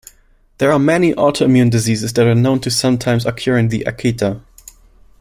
[0.57, 4.41] There are many autoimmune diseases that are known to sometimes occur in the Akita.